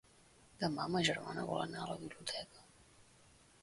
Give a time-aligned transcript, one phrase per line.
[0.63, 2.69] Demà ma germana vol anar a la biblioteca.